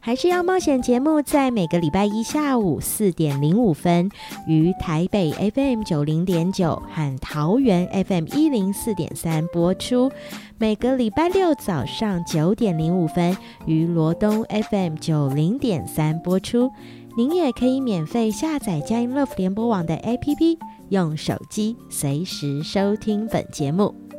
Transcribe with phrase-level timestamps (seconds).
[0.00, 4.10] 还是要冒险节目，在每个礼拜一下午四点零五分，
[4.46, 10.10] 于台北 FM 九零点九和桃园 FM 一零四点三播出；
[10.58, 13.36] 每个礼拜六早上九点零五分，
[13.66, 16.70] 于罗东 FM 九零点三播出。
[17.16, 20.56] 您也可以免费下载佳音 Love 联播网的 APP，
[20.90, 24.09] 用手机随时收听本节目。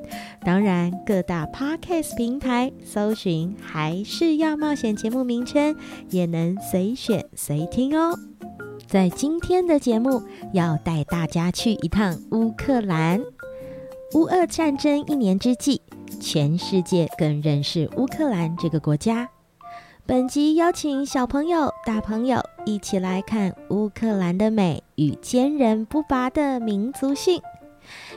[0.44, 5.76] 当然，各大 Podcast 平台搜寻“还是要冒险”节目名称，
[6.10, 8.18] 也能随选随听哦。
[8.88, 10.22] 在今天的节目，
[10.54, 13.22] 要带大家去一趟乌克兰。
[14.14, 15.82] 乌俄战争一年之际，
[16.20, 19.30] 全世界更认识乌克兰这个国家。
[20.06, 27.42] 本集邀请小朋友、大朋友一起来看乌克兰的美与坚韧不拔的民族性，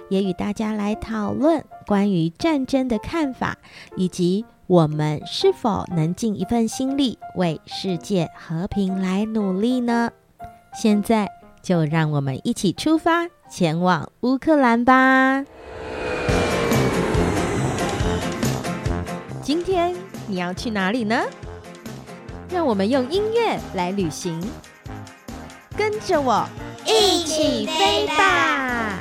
[0.09, 3.57] 也与大家来讨论关于战争的看法，
[3.97, 10.11] 以及我们是否能尽一份心力为世界和平来努力呢？
[10.75, 11.31] 现在
[11.63, 15.45] 就让我们一起出发，前往乌克兰吧！
[19.43, 19.95] 今天
[20.27, 21.23] 你要去哪里呢？
[22.51, 24.41] 让我们用音乐来旅行，
[25.77, 26.47] 跟着我
[26.87, 28.99] 一起飞吧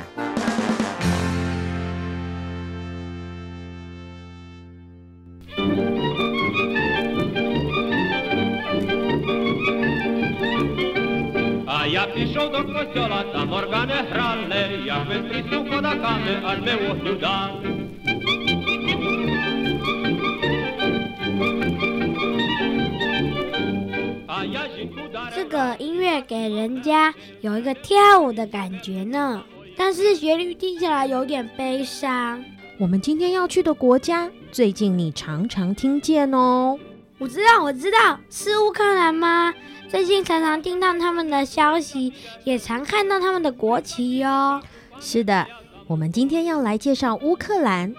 [25.34, 29.42] 这个音乐给人家有一个跳舞的感觉呢，
[29.76, 32.42] 但是旋律听起来有点悲伤。
[32.78, 36.78] 我们今天要去的国家，最近你常常听见哦。
[37.18, 39.52] 我知道，我知道，是乌克兰吗？
[39.94, 42.12] 最近常常听到他们的消息，
[42.42, 44.60] 也常看到他们的国旗哟。
[44.98, 45.46] 是的，
[45.86, 47.94] 我们今天要来介绍乌克兰。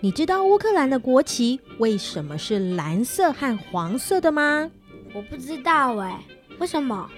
[0.00, 4.70] 你知道乌克兰的国旗为什么是蓝色和黄色的吗？
[5.14, 6.20] 我不知道哎，
[6.58, 7.08] 为什么？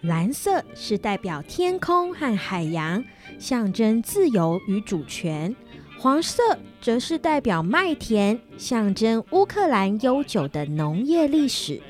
[0.00, 3.04] 蓝色是代表天空和海洋，
[3.38, 5.54] 象征自由与主权；
[5.98, 6.42] 黄色
[6.80, 11.82] 则是代表麦田，象征乌克兰悠久的农业历史。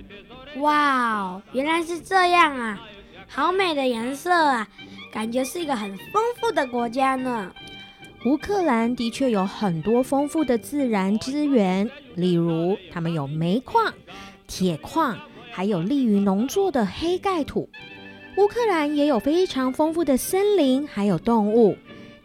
[0.59, 2.81] 哇哦，原来是这样啊！
[3.27, 4.69] 好美的颜色啊，
[5.13, 7.53] 感觉是一个很丰富的国家呢。
[8.27, 13.93] 乌克兰的确有很多丰富的自然资源，例如他们有煤矿、
[14.47, 15.19] 铁矿。
[15.57, 17.71] 还有利于农作的黑盖土，
[18.37, 21.77] 乌克兰也有非常丰富的森林，还有动物，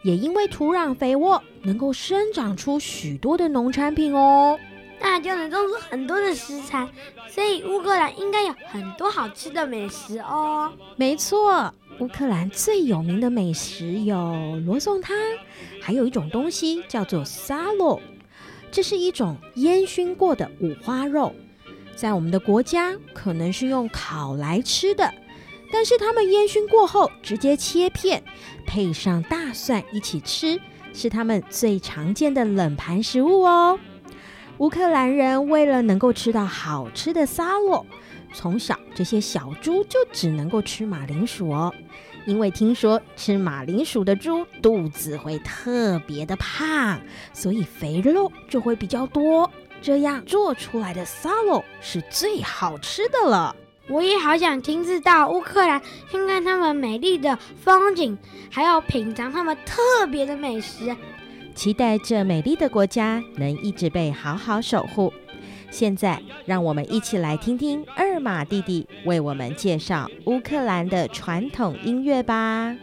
[0.02, 4.58] 也因为土壤肥沃，能够生长出许多的农产品哦，
[5.02, 6.88] 那就能种出很多的食材，
[7.30, 10.72] 所以乌克兰应该有很多好吃的美食哦。
[10.96, 14.16] 没错，乌克兰最有名的美食有
[14.66, 15.16] 罗宋汤，
[15.82, 18.02] 还有一种东西叫做沙洛，
[18.72, 21.34] 这是一种烟熏过的五花肉。
[21.96, 25.14] 在我们的国家，可能是用烤来吃的，
[25.72, 28.24] 但是他们烟熏过后直接切片，
[28.66, 30.60] 配上大蒜一起吃，
[30.94, 33.78] 是他们最常见的冷盘食物哦。
[34.60, 37.86] 乌克兰人为了能够吃到好吃的沙洛，
[38.34, 41.74] 从小这些小猪就只能够吃马铃薯哦，
[42.26, 47.00] 因为听说吃马铃薯的猪肚子会特别的胖，
[47.32, 49.50] 所以肥肉就会比较多。
[49.82, 53.56] 这样做出来的沙洛是最好吃的了。
[53.88, 58.18] 我也好想亲自到乌克兰看看他们美丽的风景，
[58.52, 60.94] 还有品尝他们特别的美食。
[61.60, 65.12] 期待这美丽的国家能一直被好好守护。
[65.70, 72.74] 现在，让我们一起来听听二马弟弟为我们介绍乌克兰的传统音乐吧。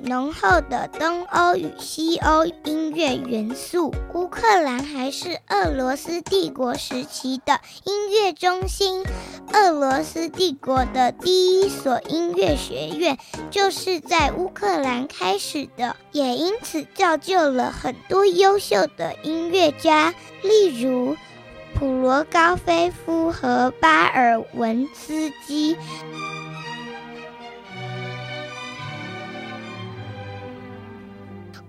[0.00, 3.94] 浓厚的东欧与西欧音乐元素。
[4.14, 9.04] 乌克兰还是俄罗斯帝国时期的音乐中心，
[9.52, 13.18] 俄罗斯帝国的第一所音乐学院
[13.50, 21.16] 就是在乌克兰开始的，也因此造就了很多优秀的音乐家，例如
[21.74, 25.76] 普罗高菲夫和巴尔文斯基。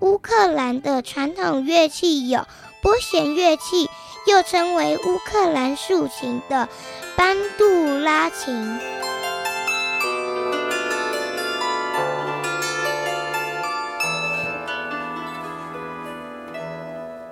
[0.02, 2.48] 乌克兰的传统乐器有
[2.82, 3.88] 拨弦乐器，
[4.26, 6.68] 又称为乌克兰竖琴的
[7.16, 8.80] 班杜拉琴，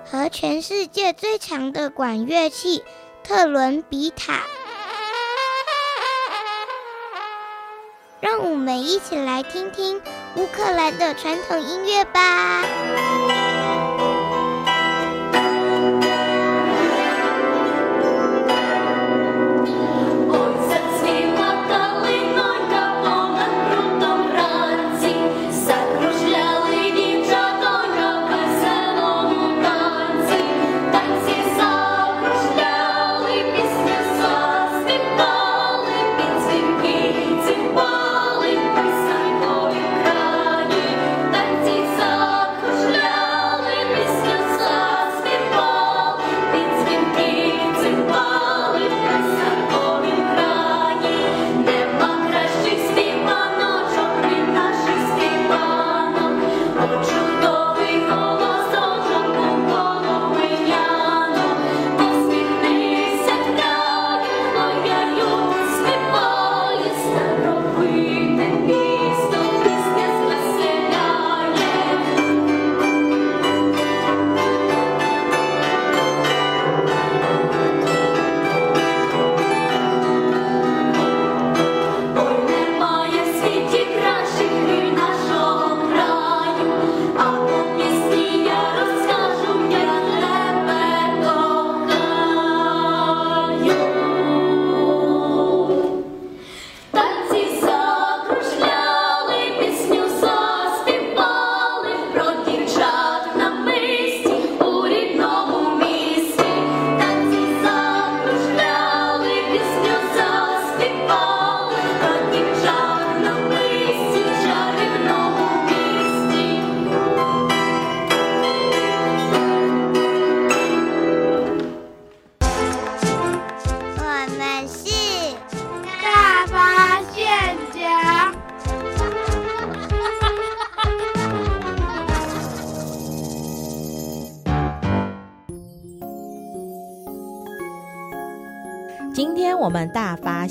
[0.04, 2.84] 和全世界最长的管乐器
[3.24, 4.42] 特伦比塔。
[8.20, 10.00] 让我们一起来听听
[10.36, 13.39] 乌克兰的传统音乐吧。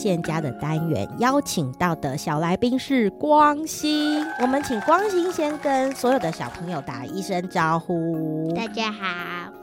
[0.10, 8.52] 大发现家的单元邀请到的小来宾是光心，我们请光心先跟所有的小朋友打一声招呼。
[8.56, 9.54] 大家好，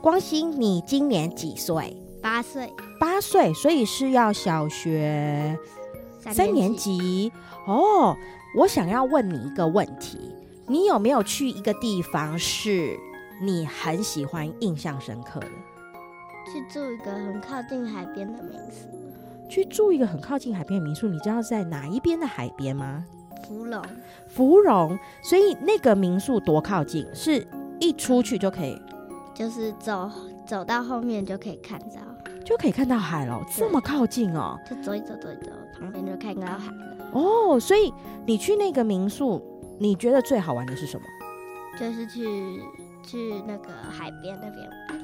[0.00, 1.94] 光心，你今年几岁？
[2.22, 2.72] 八岁。
[2.98, 5.58] 八岁，所以是要小学
[6.18, 7.30] 三年级
[7.66, 8.16] 哦。
[8.56, 10.34] 我想要问你一个问题，
[10.66, 12.96] 你有没有去一个地方是
[13.42, 15.48] 你很喜欢、印象深刻的？
[16.50, 18.88] 去住一个很靠近海边的民宿。
[19.50, 23.04] 去住一个很靠近海边的民宿，你知道在哪一边的海边吗？
[23.48, 23.82] 芙蓉。
[24.28, 27.04] 芙蓉，所以那个民宿多靠近？
[27.12, 27.44] 是
[27.80, 28.80] 一出去就可以？
[29.34, 30.08] 就是走
[30.46, 31.96] 走到后面就可以看到，
[32.44, 34.56] 就可以看到海了，这么靠近哦？
[34.68, 37.10] 就走一走，走一走，旁边就看到海了。
[37.12, 37.92] 哦，所以
[38.24, 39.42] 你去那个民宿，
[39.80, 41.04] 你觉得最好玩的是什么？
[41.76, 42.62] 就是去
[43.02, 45.00] 去那个海边那边玩。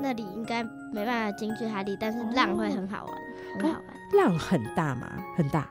[0.00, 3.18] 那里应该没办法进去海里，但是浪会很好玩，哦、
[3.58, 3.84] 很好玩。
[4.12, 5.08] 浪很大吗？
[5.36, 5.68] 很大，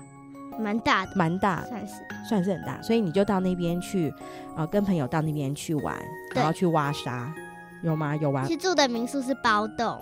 [0.58, 1.94] 蛮大的，蛮大，算是
[2.28, 2.82] 算是很大。
[2.82, 4.14] 所以你就到那边去，
[4.56, 5.96] 呃，跟朋友到那边去玩，
[6.34, 7.34] 然后去挖沙，
[7.82, 8.16] 有吗？
[8.16, 8.48] 有玩。
[8.48, 10.00] 去住的民宿是包栋，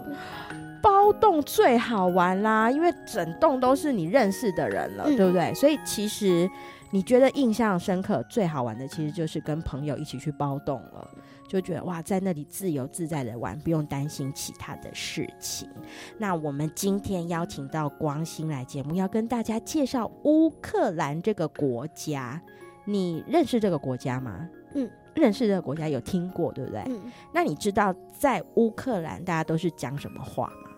[0.83, 5.51] 包栋最好玩啦，因为整栋都是你认识的人了，嗯、对不对？
[5.55, 6.47] 所以其实
[6.91, 11.07] 你觉得印象深刻、最好玩的，其实就是跟朋友一起去包栋了。
[11.47, 15.69] 就觉得哇，在那里自由自在的玩，不用担心其他的事情。
[16.17, 22.41] 那我们今天邀请到光心来节目，要跟大家介绍乌克兰这个国家。
[22.85, 24.47] 你认识这个国家吗？
[24.73, 26.81] 嗯，认识这个国家，有听过对不对？
[26.87, 27.11] 嗯。
[27.33, 30.69] 那你知道在乌克兰大家都是讲什么话吗？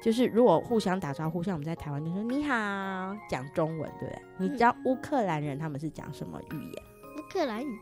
[0.00, 4.22] 就是如果互相打招呼，像我们在台湾就说你好，讲中文对不对？
[4.38, 6.82] 你知道乌克兰人他们是讲什么语言？
[7.16, 7.78] 乌克兰语。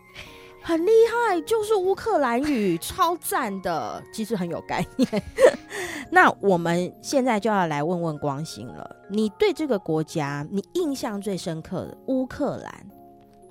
[0.66, 5.23] 很厉害，就是乌克兰语，超赞的，其实很有概念。
[6.11, 12.85] 那我们现在就要来问问光心了，你对这个国家，你印象最深刻的乌克兰，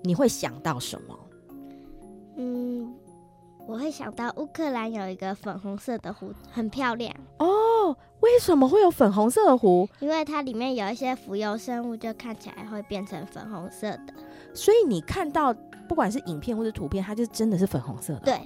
[0.02, 1.18] 你会想到什么？
[2.36, 2.94] 嗯，
[3.66, 7.16] 我会想到乌克兰有一个粉红色的湖，很漂亮。
[7.40, 9.88] 哦，为什么会有粉红色的湖？
[10.02, 14.14] 因为它里面有一些浮游生物，就看起来会变成粉红色的。
[14.56, 15.56] 所以你看到。
[15.88, 18.22] 不管是影片或者图片，它就真的是粉红色的。
[18.22, 18.42] 对，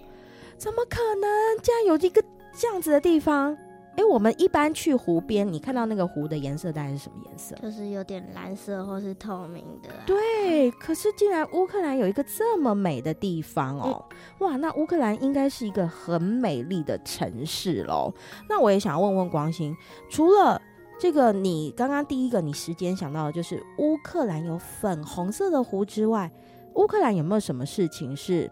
[0.58, 1.64] 怎么可能？
[1.64, 2.22] 竟然有一个
[2.54, 3.58] 这样子的地方？
[3.96, 7.56] 哎，我们一般去湖边，你看到那个湖的颜色大概是什么颜色？
[7.62, 9.90] 就是有点蓝色或是透明的。
[10.06, 14.06] 对，可是竟然乌克兰有一个这么美的地方哦！
[14.10, 18.14] 嗯、哇，那乌克兰应该是一个很美丽的城市喽。
[18.50, 19.74] 那我也想要问问光心，
[20.10, 20.62] 除了
[21.00, 26.30] 这个，你刚刚第一个你时间想到的就是乌克兰有粉红色的湖之外。
[26.76, 28.52] 乌克兰有没有什么事情是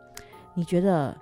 [0.54, 1.16] 你觉得，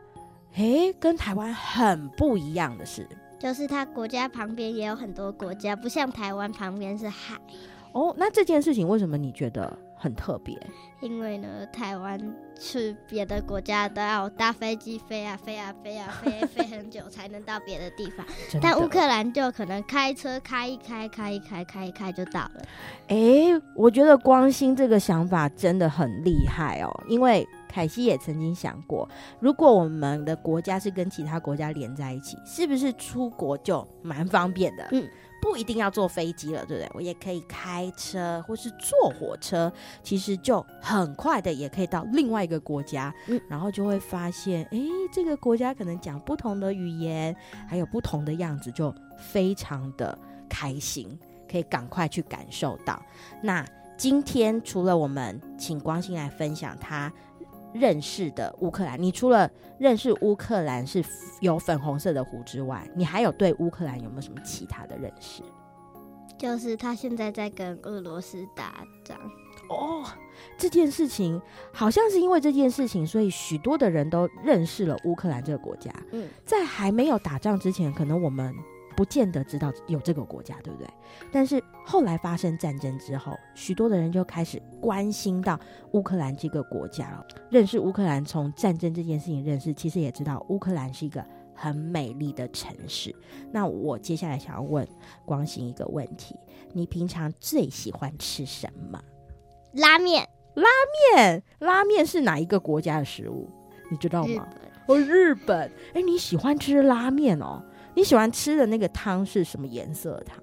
[0.53, 3.07] 诶，跟台湾很不一样的事？
[3.39, 7.35] 就是它国家旁边也有很多国家，不像台湾旁边是海。
[7.91, 10.55] 哦，那这件事情为什么你觉得很特别？
[11.01, 12.19] 因为呢，台湾
[12.59, 18.25] 去别的国家都要搭飞机飞啊飞啊飞啊飞飞很久才能到别的地方，
[18.61, 22.61] 但乌克兰就可能开车开一开开一开开一开就到了。
[23.07, 23.17] 哎，
[23.75, 29.07] 我觉得光心这个想法真的很厉害哦，因为凯西也曾经想过，
[29.39, 34.87] 如果我们的国家是跟其他国家连在一起，是不是出国就蛮方便的？
[34.91, 35.07] 嗯。
[35.41, 36.91] 不一定要坐飞机了，对不对？
[36.93, 47.35] 我也可以开车或是坐火车，其实就很快的也可以到另外一个国家，嗯，然后就会发现，诶，这个国家可能讲不同的语言，
[47.67, 50.17] 还有不同的样子，就非常的
[50.49, 51.17] 开心，
[51.49, 53.01] 可以赶快去感受到。
[53.41, 53.65] 那
[53.97, 57.11] 今天除了我们请光心来分享他。
[57.75, 61.03] 认识的乌克兰，你除了认识乌克兰是
[61.41, 65.43] 有粉红色的湖之外，你还有对乌克兰有没有什么其他的认识？
[66.37, 69.17] 就是他现在在跟俄罗斯打仗
[69.69, 70.03] 哦。
[70.57, 71.41] 这件事情
[71.73, 75.91] 好像是因为这件事情，所以许多的人都认识了乌克兰这个国家。
[76.11, 78.55] 嗯，在还没有打仗之前，可能我们。
[78.95, 80.87] 不见得知道有这个国家，对不对？
[81.31, 85.59] 但是后来发生战争之后，许多的人就开始关心到
[85.91, 87.25] 乌克兰这个国家了。
[87.49, 91.23] 认识乌克兰，从战争这件事情认识，其实也知道乌克兰是一个
[91.53, 93.13] 很美丽的城市。
[93.51, 94.87] 那我接下来想要问
[95.25, 96.35] 光心一个问题：
[96.73, 99.01] 你平常最喜欢吃什么？
[99.73, 100.27] 拉面。
[100.55, 100.69] 拉
[101.17, 103.49] 面，拉面是哪一个国家的食物？
[103.91, 104.47] 你知道吗？
[104.87, 105.69] 哦，日本。
[105.93, 107.61] 哎，你喜欢吃拉面哦？
[107.95, 110.37] 你喜欢吃的那个汤是什么颜色的汤？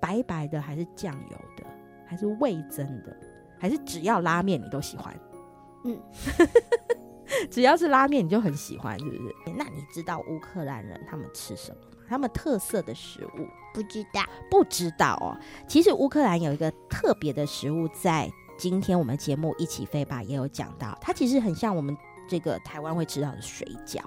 [0.00, 1.64] 白白的还是酱油的？
[2.06, 3.16] 还是味增的？
[3.58, 5.14] 还是只要拉面你都喜欢？
[5.84, 6.00] 嗯，
[7.50, 9.34] 只要是拉面你就很喜欢，是不是？
[9.56, 11.98] 那你知道乌克兰人他们吃什么吗？
[12.08, 13.46] 他们特色的食物？
[13.72, 15.36] 不知道，不知道哦。
[15.68, 21.96] 其实乌克兰有一个特别的食物，在今天我们节目一起飞吧也有讲到，它其实很像我们
[22.28, 24.00] 这个台湾会吃到的水饺。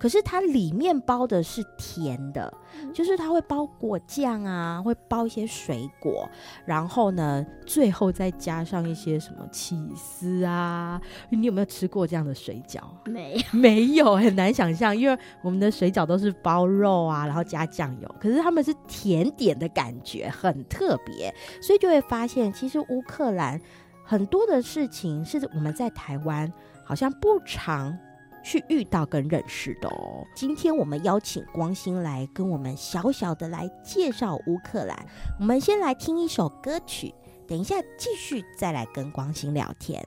[0.00, 2.50] 可是它里面包的是甜的，
[2.94, 6.26] 就是它会包果酱啊，会包一些水果，
[6.64, 10.98] 然后呢，最后再加上一些什么起司啊。
[11.28, 12.80] 你有没有吃过这样的水饺？
[13.04, 23.60] 没有，没有，很难想象，因为我们的水饺都是包肉啊，然后加酱油，可是他们是甜点的感觉，很特别，所以就会发现，其实乌克兰
[24.02, 26.50] 很多的事情是我们在台湾
[26.84, 27.94] 好像不常。
[28.42, 30.26] 去遇到跟认识的哦。
[30.34, 35.06] 今天我们邀请光兴来跟我们小小的来介绍乌克兰。
[35.38, 37.14] 我们先来听一首歌曲，
[37.46, 40.02] 等一下继续再来跟光兴聊天。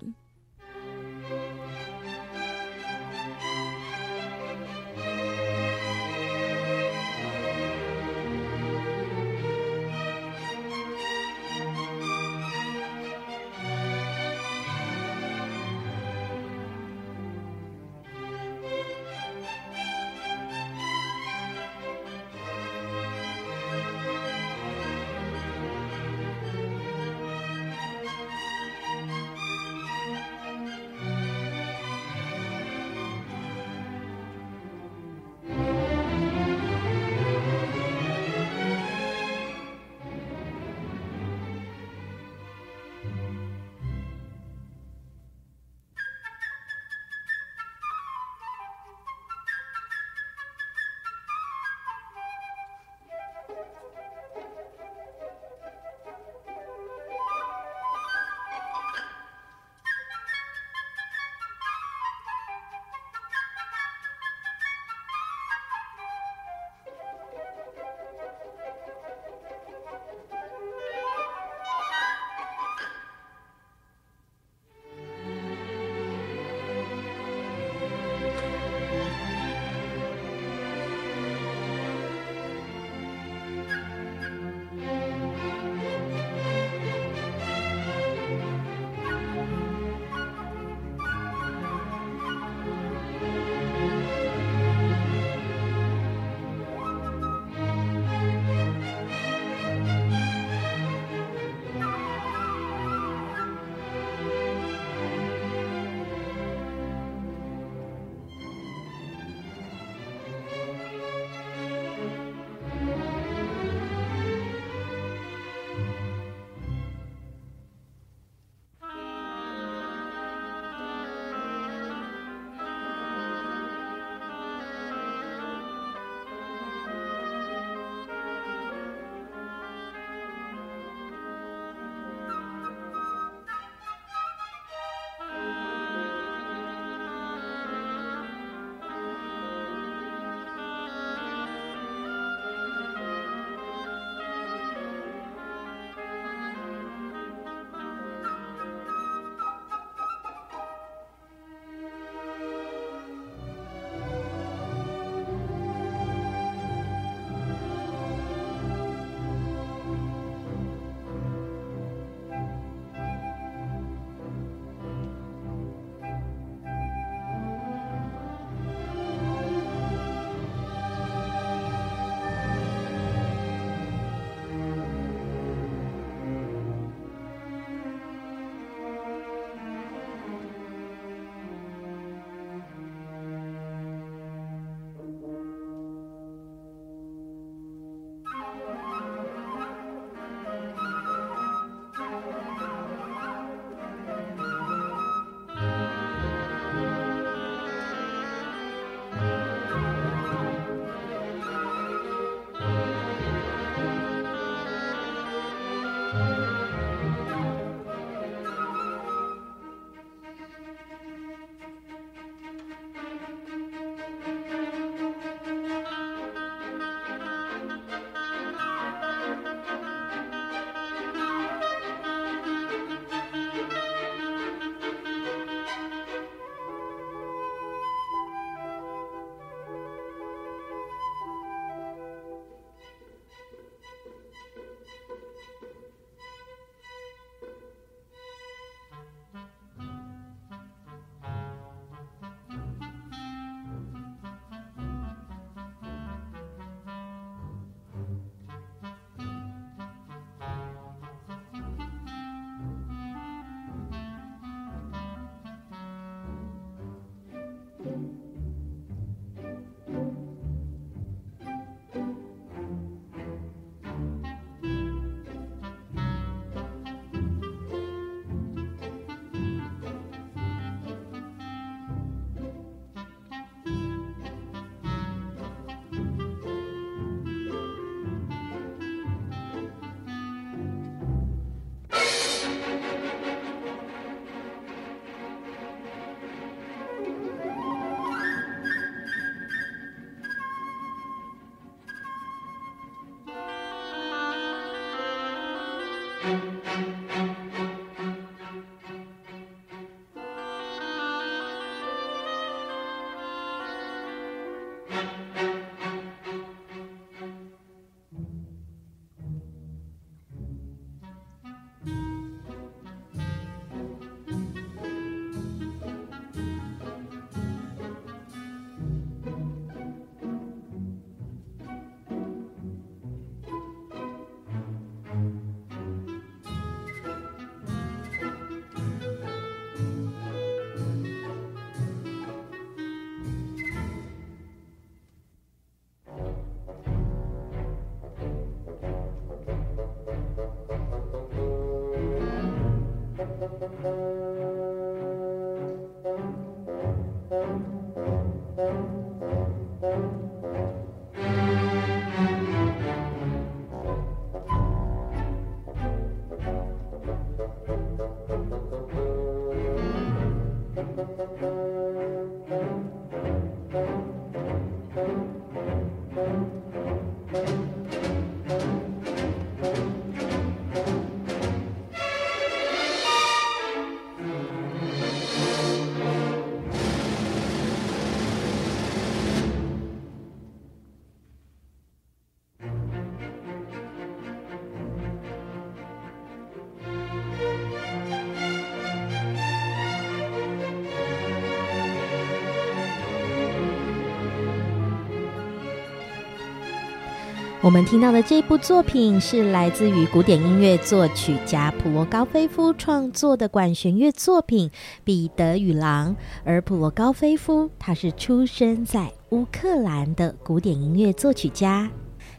[397.63, 404.69] 我们听到的这部作品是来自于古典音乐作曲家普罗高菲夫创作的管弦乐作品
[405.05, 411.89] 《彼得与狼》，而普罗高菲夫他是出生在乌克兰的古典音乐作曲家。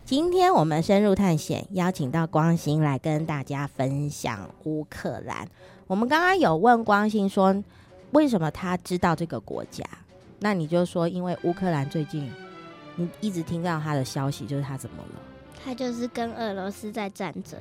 [0.04, 5.48] 今天我们深入探险，邀请到光兴来跟大家分享乌克兰。
[5.86, 7.64] 我们刚刚有问光兴说，
[8.10, 9.82] 为什么他知道这个国家？
[10.40, 12.30] 那你就说，因为乌克兰最近。
[12.96, 15.20] 你一直听到他的消息，就是他怎么了？
[15.64, 17.58] 他就是跟俄罗斯在战争。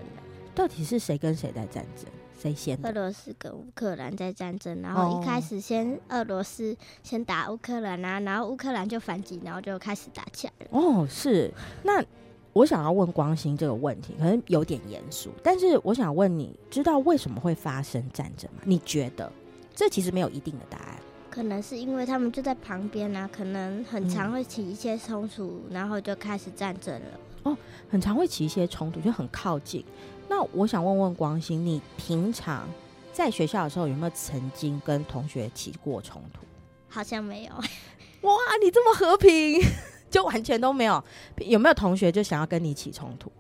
[0.54, 2.06] 到底是谁跟谁在战争？
[2.40, 2.78] 谁先？
[2.84, 10.68] 俄罗斯跟乌克兰在战争，然后一开始先俄罗斯先打乌克兰啊，然后乌克兰就反击，然后就开始打起来了。
[10.72, 11.52] 哦，是。
[11.82, 12.04] 那
[12.52, 18.62] 我想要问光兴这个问题，可能有点严肃，但是我想问你，知道为什么会发生战争吗？
[18.66, 19.32] 你觉得？
[19.74, 20.98] 这其实没有一定的答案。
[21.34, 27.20] 可能是因为他们就在旁边啊，可能很常会起一些冲突，嗯，然后就开始战争了。
[27.42, 27.58] 哦，
[27.90, 29.84] 很常会起一些冲突，就很靠近。
[30.30, 32.70] 那我想问问光心，你平常
[33.12, 36.42] 在学校的时候有没有曾经跟同学起过冲突？
[36.88, 37.52] 好像没有。
[38.22, 39.60] 哇，你这么和平，
[40.12, 41.04] 就完全都没有？
[41.38, 43.32] 有没有同学就想要跟你起冲突？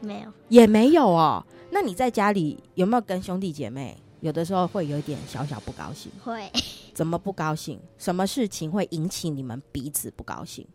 [0.00, 1.42] 没有，也没有哦。
[1.70, 3.96] 那你在家里有没有跟兄弟姐妹？
[4.24, 6.50] 有的时候会有一点小小不高兴，会。
[6.94, 7.78] 怎么不高兴？
[7.98, 10.66] 什么事情会引起你们彼此不高兴？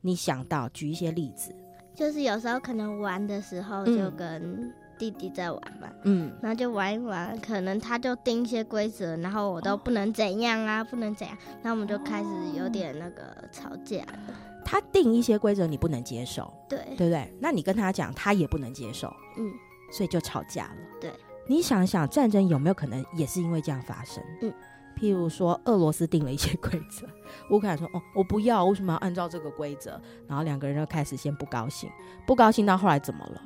[0.00, 1.54] 你想到举一些例子。
[1.94, 14.34] 就是有时候可能玩的时候就跟弟弟在玩嘛，嗯，然后就玩一玩，可能他就定一些规则，然后我都不能怎样啊，哦、不能怎样，那我们就开始有点那个吵架了。
[14.64, 17.30] 他定一些规则你不能接受，对，对不对？
[17.38, 19.52] 那你跟他讲，他也不能接受，嗯，
[19.92, 21.12] 所以就吵架了，对。
[21.46, 24.22] 你想想，战争有没有可能也是因为这样发生？
[24.42, 24.52] 嗯，
[24.96, 27.06] 譬如说，俄罗斯定了一些规则，
[27.50, 31.90] 乌克兰说：“哦，我不要，为什么要按照这个规则？”然后两个人就开始先不高兴，
[32.26, 33.42] 不高兴到后来怎么了？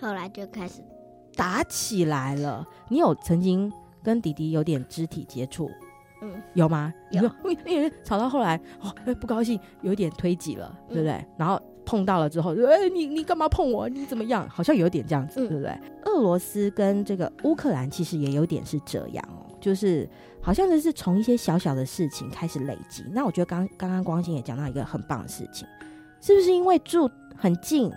[0.00, 0.82] 后来就开始
[1.36, 2.66] 打起来了。
[2.88, 5.70] 你有曾经跟弟弟有点肢体接触？
[6.22, 6.92] 嗯，有吗？
[7.12, 7.22] 有。
[7.66, 11.12] 因为吵到后来，哦，不高兴，有点推挤了，对不对？
[11.12, 11.60] 嗯，然后。
[11.90, 13.88] 碰到了之后，哎、欸，你你干嘛碰我？
[13.88, 14.48] 你怎么样？
[14.48, 15.76] 好像有点这样子，嗯、对不对？
[16.04, 20.08] 俄罗斯跟这个乌克兰其实也有点是这样哦，就是
[20.40, 23.04] 好像就是从一些小小的事情开始累积。
[23.10, 25.66] 那我觉得刚刚刚光心也讲到一个很棒的事情，
[26.20, 27.92] 是不是因为住很近，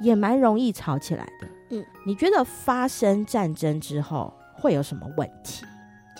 [0.00, 1.46] 也蛮容易吵起来的？
[1.70, 5.64] 嗯，你觉得发生战争之后会有什么问题？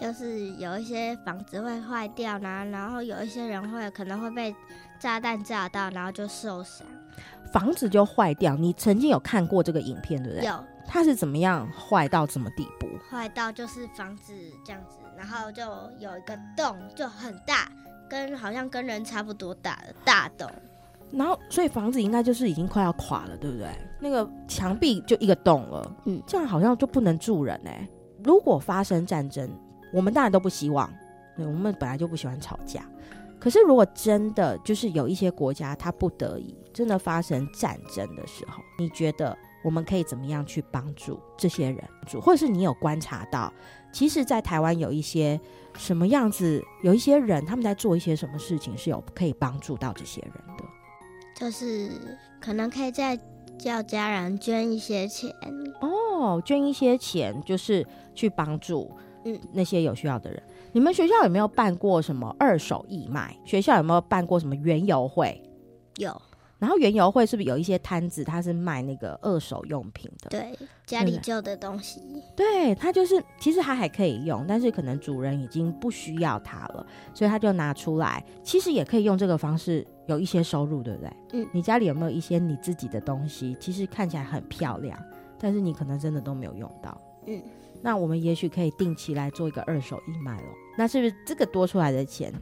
[0.00, 4.54] 就是有一些房子会坏掉呢，然后有一些人会可能会被
[4.98, 6.86] 炸弹炸到，然后就受伤，
[7.52, 8.56] 房子就坏掉。
[8.56, 10.46] 你曾经有看过这个影片，对不对？
[10.46, 10.64] 有。
[10.86, 12.88] 它是怎么样坏到什么地步？
[13.10, 14.32] 坏到就是房子
[14.64, 15.62] 这样子，然后就
[15.98, 17.70] 有一个洞，就很大，
[18.08, 20.50] 跟好像跟人差不多大的大洞。
[21.12, 23.68] 然后，所以房子应该就是已经快要垮了，对不对？
[24.00, 27.88] 那个墙壁就一个洞了，嗯，这样好像就不能住人哎、欸。
[28.24, 29.50] 如果发生战争。
[29.92, 30.88] 我们当然都不希望，
[31.36, 32.80] 对，我们本来就不喜欢吵架。
[33.40, 41.82] 可是如果真的就是有一些国家，它不得已真的发生战争的时候，你觉得我们可以怎么样去帮助这些人？
[42.20, 43.52] 或者是你有观察到，
[43.92, 45.40] 其实，在台湾有一些
[45.74, 50.64] 什么样子，有一些人他们在做一些什么事情，是有可以帮助到这些人的？
[51.34, 51.90] 就是
[52.38, 53.18] 可能可以再
[53.58, 55.34] 叫家人捐一些钱
[55.80, 58.90] 哦，捐一些钱，就是去帮助
[59.24, 60.42] 嗯那些有需要的人。
[60.48, 63.36] 嗯、你们学校有没有办过什么二手义卖？
[63.44, 65.42] 学校有没有办过什么园游会？
[65.96, 66.20] 有。
[66.58, 70.28] 然后园游会是不是有一些摊子，它是卖那个二手用品的？
[70.28, 70.54] 对，
[70.84, 72.02] 家里旧的东西。
[72.36, 78.22] 对，它就是其实它还可以用，但是可能主人已经不需要它了，所以他就拿出来。
[78.42, 81.10] 其实也可以用这个方式有一些收入，对不对？
[81.32, 81.48] 嗯。
[81.50, 83.56] 你家里有没有一些你自己的东西？
[83.58, 85.02] 其实看起来很漂亮，
[85.38, 87.00] 但是你可能真的都没有用到。
[87.26, 87.40] 嗯。
[87.82, 90.44] 那我们也许可以定期来做一个二手义卖哦。
[90.76, 92.32] 那是不是这个多出来的钱，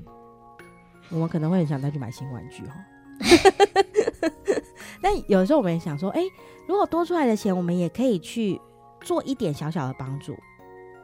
[1.11, 2.75] 我们可能会很想再去买新玩具哈？
[5.01, 6.27] 但有时候我们也想说，哎、欸，
[6.67, 8.61] 如果多出来的钱，我们也可以去
[9.01, 10.37] 做一点小小的帮助，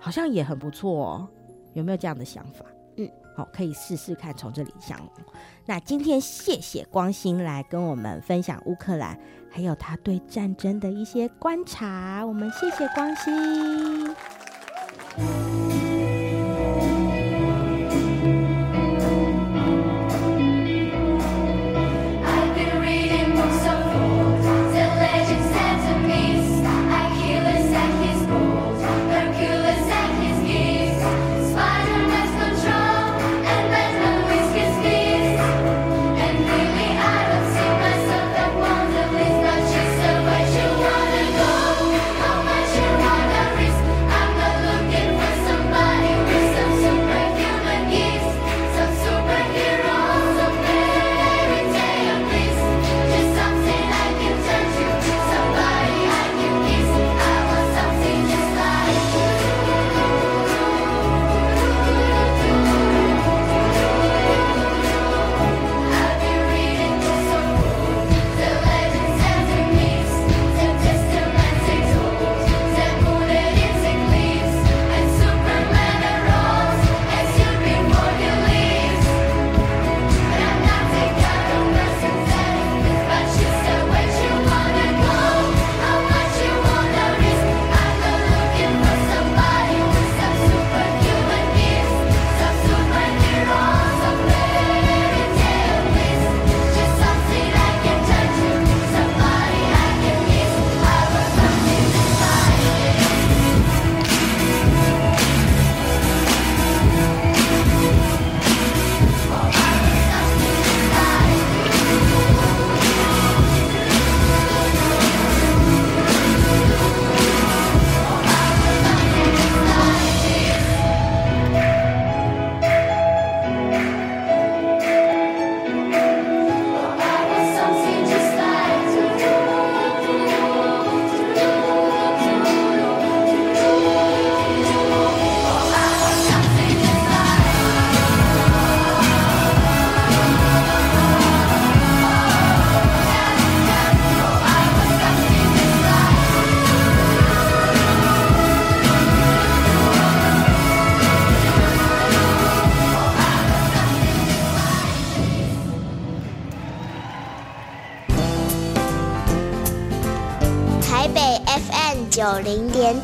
[0.01, 1.29] 好像也很不错哦。
[1.75, 2.65] 有没有这样的想法？
[2.97, 5.01] 嗯，好，可以试试看从这里想。
[5.67, 9.19] 那今天谢谢光心来跟我们分享乌克兰，
[9.55, 12.27] 还有他对战争的一些观察。
[12.27, 14.13] 我们谢谢光心。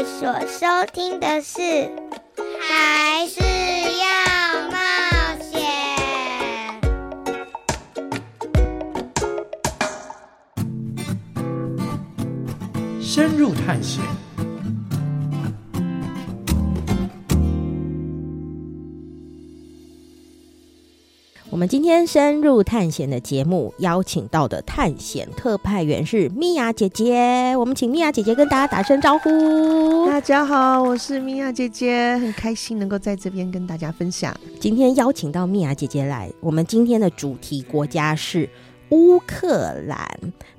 [0.00, 1.60] 在所收听的是
[2.58, 3.42] 《还是
[3.98, 4.06] 要
[4.70, 4.78] 冒
[5.42, 5.60] 险》，
[13.02, 14.19] 深入探险。
[21.60, 30.06] 们今天深入探险的节目邀请到的探险特派员是米娅姐姐，我们请米娅姐姐跟大家打声招呼。
[30.06, 34.34] 大家好，我是米娅姐姐，很开心能够在这边跟大家分享。
[34.58, 38.48] 今天邀请到米娅姐姐来，我们今天的主题国家是
[38.88, 40.08] 乌克兰，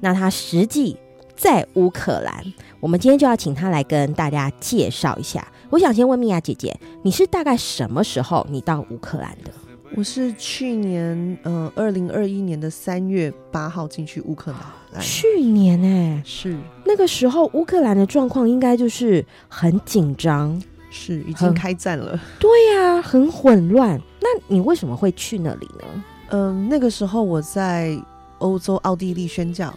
[0.01, 0.95] 那她实际
[1.35, 2.45] 在乌克兰。
[2.79, 5.47] 我们今天就要请她来跟大家介绍一下。
[5.71, 9.51] 我想先问米娅姐姐，你是大概什么时候你到乌克兰的？
[9.95, 14.61] 我是去年呃，二零二一年的三月八号进去乌克兰。
[15.01, 22.19] 去年哎、欸，是那个时候乌克兰的状况应该就是很紧张，是已经开战了。
[22.39, 23.99] 对呀、啊，很混乱。
[24.19, 26.03] 那你为什么会去那里呢？
[26.29, 27.97] 嗯、呃，那个时候我在
[28.39, 29.73] 欧洲奥地利宣教，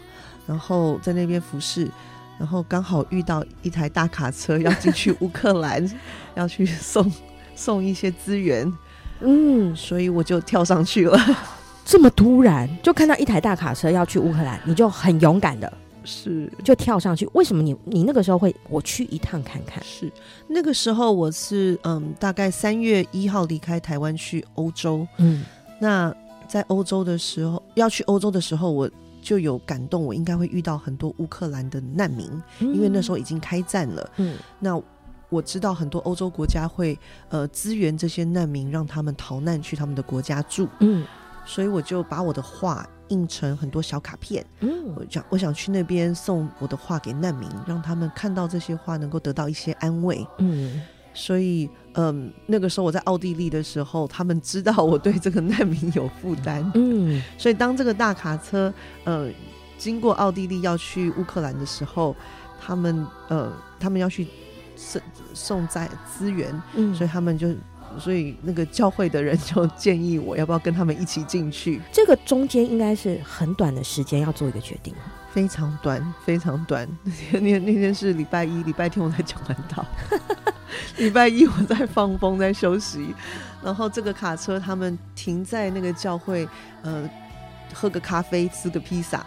[0.46, 1.90] 然后在那边服侍。
[2.36, 5.88] 然后刚好遇到一台大卡车要进去乌克兰，
[6.34, 7.10] 要去送
[7.54, 8.70] 送一些资源，
[9.24, 11.18] 嗯，所以我就跳上去了。
[11.84, 15.72] 这么突然就看到一台大卡车要去乌克兰，你就很勇敢的，
[16.04, 17.28] 是就跳上去。
[17.32, 19.82] 为什么你你那个时候会我去一趟看看？
[19.84, 20.10] 是
[20.48, 25.44] 那个时候我是嗯，大概三月一号离开台湾去欧洲，嗯，
[25.78, 26.14] 那
[26.48, 28.90] 在欧洲的时候要去欧洲的时候我。
[29.24, 34.10] 就有感动，我应该会遇到很多乌克兰的难民，嗯，因为那时候已经开战了。
[34.18, 34.78] 嗯，那
[35.28, 40.68] 我知道很多欧洲国家会呃支援这些难民，让他们逃难去他们的国家住。
[40.80, 41.04] 嗯，
[41.44, 44.44] 所以我就把我的画印成很多小卡片。
[44.60, 50.26] 嗯，我想我想去那边送我的画给难民，让他们看到这些画能够得到一些安慰。
[50.38, 50.80] 嗯。
[51.16, 58.74] 所以，嗯，那个时候我在奥地利的时候，他们知道我对这个难民有负担，嗯，所以当这个大卡车，
[59.04, 59.30] 呃，
[59.78, 62.16] 经过奥地利要去乌克兰的时候，
[62.60, 64.26] 他们，呃，他们要去
[64.76, 65.02] 送
[65.32, 67.54] 送在资源，嗯，所以他们就，
[67.98, 71.80] 所以那个教会的人就建议我要不要跟他们一起进去。
[71.92, 74.94] 这个中间应该是很短的时间要做一个决定，
[75.32, 76.88] 非常短，非常短。
[77.32, 79.84] 那天那天是礼拜一，礼拜天我才讲完道。
[80.98, 83.14] 礼拜一我在放风，在休息，
[83.62, 86.48] 然后这个卡车他们停在那个教会，
[86.82, 87.08] 呃，
[87.72, 89.24] 喝个咖啡，吃个披萨，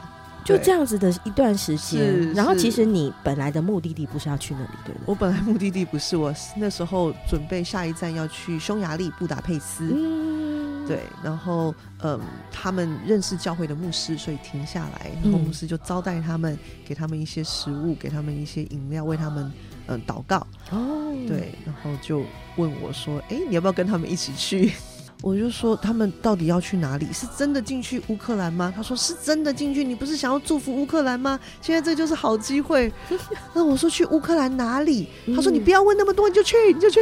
[0.47, 2.33] 就这样子的一段时间。
[2.33, 5.03] 然后其实你本来的目的地不是要去那里，对不对？
[5.05, 9.89] 我本来目的地不是，我那时候准备下一站要去匈牙利布达佩斯。
[9.93, 11.01] 嗯，对。
[11.23, 12.19] 然后，嗯，
[12.51, 19.51] 他们认识教会的牧师，所以停下来，然后牧师就招待他们，给他们一些食物，给他们一些饮料，为他们。
[19.89, 22.21] 嗯，祷告哦，对，然后就
[22.57, 24.73] 问我说：“哎，你要不要跟他们一起去？”
[25.21, 27.07] 我就说：“他们到底要去哪里？
[27.11, 29.83] 是真的进去乌克兰吗？”他说：“是真的进去。
[29.83, 31.39] 你不是想要祝福乌克兰吗？
[31.61, 32.91] 现在这就是好机会。
[33.53, 36.99] ”那我说：“去乌克兰哪里？”他说：“你不要问那么多，你就去，你就去，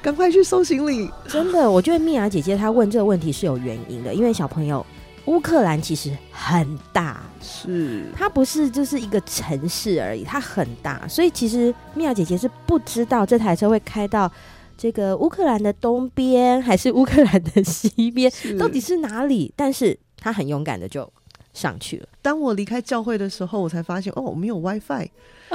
[0.00, 4.84] 赶快去收行李。”真的，我觉得米娅姐姐她问这个问题是有原因的，因为小朋友。
[5.26, 14.28] 乌克兰其实很大，是它不是就是一个城市而已，它很大，所以其实米娅姐姐是不知道这台车会开到
[14.76, 19.52] 这个乌克兰的东边还是乌克兰的西边，到底是哪里？
[19.56, 21.10] 但是他很勇敢的就
[21.52, 22.08] 上去了。
[22.20, 25.08] 当我离开教会的时候，我才发现哦，我没有 WiFi，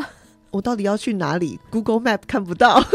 [0.51, 2.82] 我到底要去哪里？Google Map 看不到。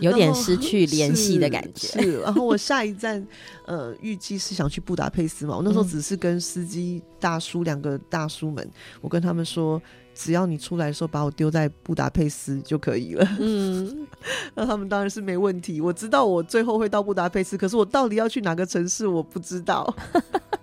[0.00, 2.00] 有点失去联系的感觉是。
[2.00, 3.22] 是，然后我下一站，
[3.66, 5.54] 呃，预计是想去布达佩斯嘛。
[5.54, 8.66] 我那时候只是跟司机大叔两个大叔们，
[9.02, 9.80] 我跟他们说，
[10.22, 13.26] 只要你出来的时候把我丢在布达佩斯就可以了。
[13.38, 14.06] 嗯，
[14.54, 15.80] 那他们当然是没问题。
[15.80, 19.96] 我知道我最后会到布达佩斯，可是我到底要去哪个城市，我不知道。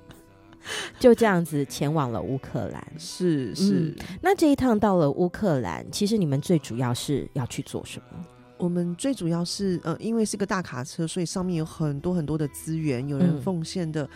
[1.00, 2.94] 就这样子前往了乌克兰。
[3.00, 8.26] 是是、嗯，那这一趟到了乌克兰，其实你们最主要是要去做什么？
[8.58, 14.08] 我们最主要是呃，因为是个大卡车，所以上面有很多很多的资源，有人奉献的，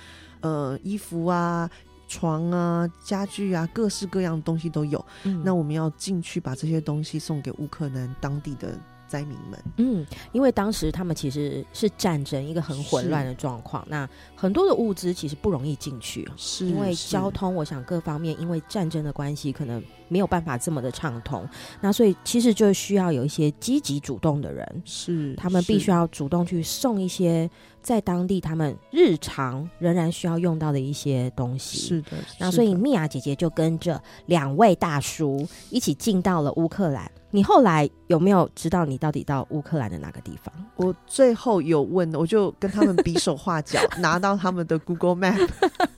[0.42, 1.70] 嗯、呃，衣服啊、
[2.12, 5.04] 床啊、家具啊，各式各样的东西都有。
[5.24, 8.78] 嗯、那我们要进去把这些东西送给乌克兰当地的。
[9.12, 21.46] 灾民们，嗯，因为当时他们其实是战争，一个很混乱的状况，那很多的物资其实不容易进去，是因为交通，我想各方面因为战争的关系，可能没有办法这么的畅通，
[21.82, 27.50] 那所以其实就需要有一些积极主动的人，是他们必须要主动去送一些
[27.82, 37.12] 在当地他们日常仍然需要用到的一些东西，是的，那所以米娅姐姐就跟着两位大叔一起进到了乌克兰。
[37.32, 40.54] 你后来有没有知道你到底到乌克兰的哪个地方？
[40.76, 45.50] 我最后有问，我就跟他们比手画脚，拿到他们的 Google Map，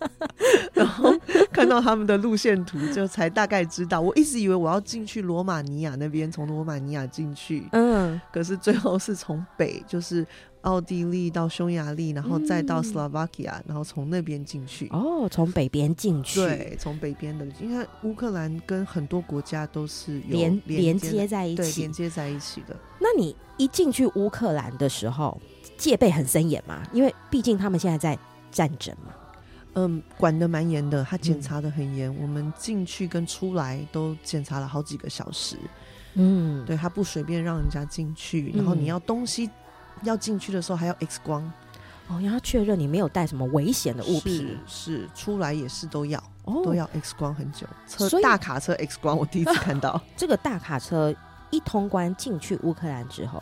[0.74, 1.14] 然后
[1.52, 4.00] 看到他们的路线图，就才大概知道。
[4.00, 10.26] 我一直以为我要进去罗马尼亚那边，从罗马尼亚进去，嗯，可是最后是从北，就是。
[10.64, 14.88] 奥地利到匈牙利，然后再到斯洛伐克，然后从那边进去。
[14.92, 16.40] 哦，从北边进去。
[16.40, 22.76] 对，从北边的，因为乌克兰跟很多国家都是有连连接，在一起，对，连接在一起的。
[23.00, 25.40] 那你一进去乌克兰的时候，
[25.78, 26.82] 戒备很森严吗？
[26.94, 28.18] 因为毕竟他们现在在
[28.52, 29.14] 战争嘛。
[29.76, 35.58] 嗯，管得蛮严的，他检查的很严，嗯、我们进去跟出来都检查了好几个小时。
[36.14, 39.50] 嗯，对，他不随便让人家进去，然后你要东西
[40.04, 41.42] 要进去的时候还要 X 光。
[42.10, 47.66] 哦，然后确认你没有带什么危险的物品，是，是出来也是都要，哦、都要 X 光很久。
[47.88, 50.00] 车大卡车 X 光，我第一次看到。
[50.18, 51.16] 这个大卡车
[51.50, 53.42] 一通关进去乌克兰之后，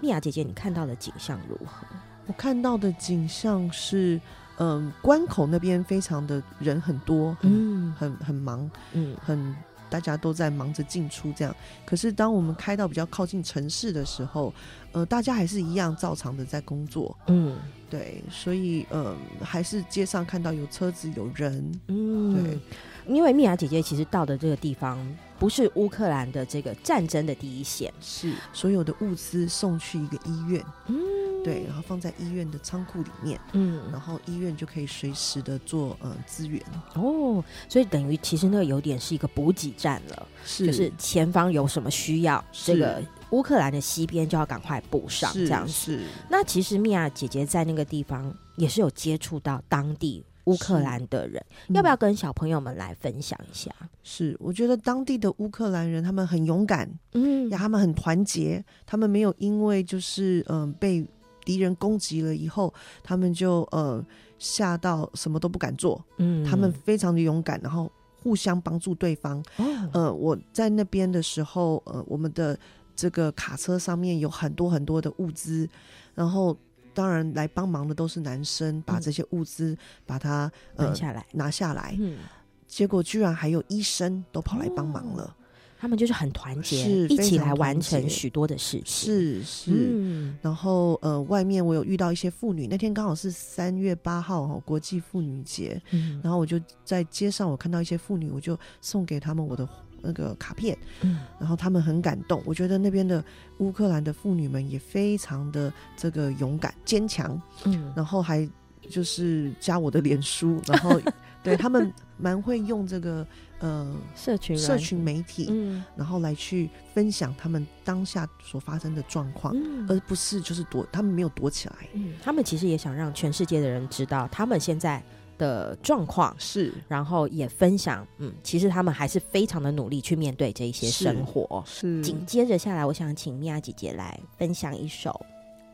[0.00, 1.84] 蜜雅姐姐，你看到的景象如何？
[2.26, 4.20] 我看到的景象是，
[4.58, 9.56] 嗯，关口那边非常的人很多，嗯，很很忙，嗯，很。
[9.88, 11.54] 大家都在忙着进出，这样。
[11.84, 14.52] 可是当我们开到比较靠近城市的时候，
[14.92, 17.16] 呃，大家还是一样照常的在工作。
[17.26, 17.56] 嗯，
[17.88, 21.80] 对，所以呃，还是街上看到有车子有人。
[21.88, 22.58] 嗯，对。
[23.06, 24.98] 因为蜜雅姐姐其实到的这个地方
[25.38, 30.64] 不是乌克兰的这个战争的第一线，是所有的物资送去一个医院。
[30.88, 30.96] 嗯。
[31.44, 36.60] 对，然后放在医院的仓库里面，嗯，然后医院就可以随时的做呃资源
[36.94, 43.00] 哦，所以等于其实那个有点是一个补给站了，是，就是前方有什么需要，这个
[43.30, 45.72] 乌克兰的西边就要赶快补上，这样子。
[45.72, 53.70] 是，那其实米娅姐姐在那个地方也是有接触到当地乌克兰的人，要不要跟小朋友们来分享一下？
[54.02, 61.06] 是，我觉得当地的乌克兰人他们很勇敢，嗯，他们很团结，他们没有因为就是嗯、呃、被。
[61.44, 62.74] 敌人攻击了以后，
[63.04, 64.04] 他们就呃
[64.36, 66.04] 吓到什么都不敢做。
[66.16, 67.88] 嗯，他们非常的勇敢，然后
[68.20, 69.38] 互相帮助对方。
[69.58, 72.58] 哦，呃，我在那边的时候，呃，我们的
[72.96, 75.68] 这个卡车上面有很多很多的物资，
[76.14, 76.56] 然后
[76.94, 79.76] 当然来帮忙的都是男生，把这些物资
[80.06, 81.94] 把它呃拿下来，拿下来。
[82.00, 82.18] 嗯，
[82.66, 85.24] 结果居然还有医生都跑来帮忙了。
[85.24, 85.42] 哦
[85.78, 88.84] 他们就是很团结，一起来完成许多的事情。
[88.86, 95.80] 是是，嗯、然后呃，外面我有遇到一些妇女，那天刚好是三月八号哦，国际妇女节。
[95.90, 99.68] 嗯，然后我就在街上，我看到一些妇女，我就送给他们我的
[100.02, 100.76] 那个卡片。
[101.02, 102.42] 嗯，然后他们很感动。
[102.44, 103.24] 我觉得那边的
[103.58, 107.40] 乌克兰的妇女们也非常的这个勇敢坚强。
[107.64, 108.48] 嗯，然后还
[108.88, 111.00] 就是加我的脸书， 然后
[111.42, 113.26] 对他们蛮会用这个。
[113.58, 125.02] 呃，社群社群媒体，嗯，然后来去分享他们当下所发生的状况，嗯，而不是就是躲，他们没有躲起来，嗯，他们其实也想让全世界的人知道他们现在
[125.38, 132.02] 的状况是，然后也分享，嗯，其实他们还是非常的努力去面对这一些生活，是。
[132.02, 135.24] 紧接着下来，我想请米娅姐姐来分享一首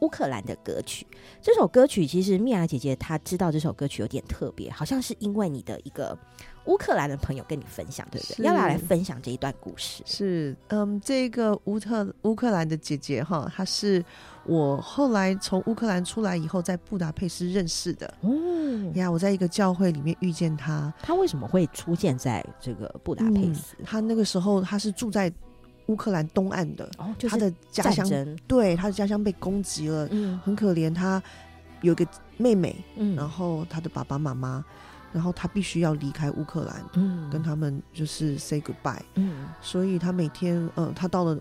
[0.02, 1.06] 乌克兰的歌曲。
[1.40, 6.16] 这首歌曲其实蜜雅姐姐她知道这首歌曲有点特别，好像是因为你的一个。
[6.66, 8.36] 乌克兰的朋友跟你分享，对不对？
[8.36, 10.00] 是要不要来分享这一段故事？
[10.06, 14.00] 是，嗯，这个乌特乌克兰的姐姐哈，她是
[14.46, 18.14] 我后来从乌克兰出来以后，在布达佩斯认识的。
[18.20, 20.94] 嗯，呀，我在一个教会里面遇见她。
[21.02, 23.74] 她为什么会出现在这个布达佩斯？
[23.82, 25.28] 她、嗯、那个时候她是住在
[25.86, 28.08] 乌克兰东岸的，哦，就是、她的家乡，
[28.46, 30.94] 对，他的家乡被攻击了，嗯，很可怜。
[30.94, 31.22] 他
[31.80, 32.06] 有个
[32.36, 34.64] 妹妹，嗯，然后他的爸爸妈妈。
[35.12, 41.38] 然后他必须要离开乌克兰，嗯，跟他们就是 say goodbye，嗯，所以他每天，呃，他到了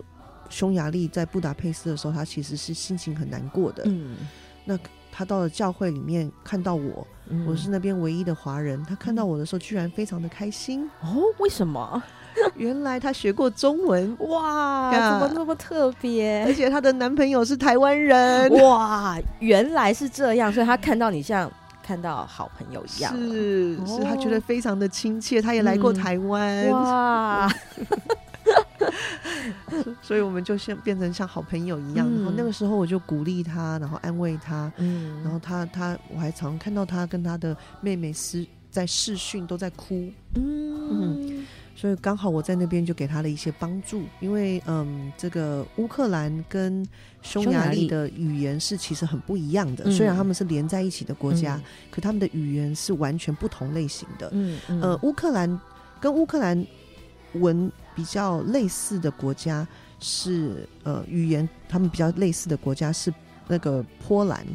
[0.50, 4.18] 匈牙利，在布达佩斯的时候，他其实是心情很难过的，嗯，
[4.66, 4.78] 那
[5.10, 12.02] 他到了教会里面看到我，嗯，我是那边唯一的华人，他看到我的时候居然非常的开心，哦，为什么？
[12.56, 16.44] 原来她学过中文，哇，怎么那么特别？
[16.46, 21.50] 而且她的男朋友是台湾人，哇，原来是这样，所以他看到你像。
[21.84, 25.42] 看到好朋友一样，是是，他觉得非常的亲切。
[25.42, 27.52] 他也来过台湾，嗯，哇，
[30.00, 32.06] 所以我们就像变成像好朋友一样。
[32.08, 41.26] 嗯，然后那个时候我就鼓励他，然后安慰他，嗯，然后他他我还常看到他跟他的妹妹私在视讯都在哭，嗯。
[41.28, 46.86] 嗯所以刚好我在那边就给他了一些帮助，因为嗯，这个乌克兰跟
[47.22, 54.28] 匈牙利的语言是其实很不一样的，虽然他们是连在一起的国家，嗯、可他们的语言是完全不同类型的。
[54.32, 55.60] 嗯，嗯呃，乌克兰
[56.00, 56.64] 跟乌克兰
[57.34, 59.66] 文比较类似的国家
[59.98, 63.12] 是呃语言，他们比较类似的国家是
[63.48, 64.46] 那个波兰。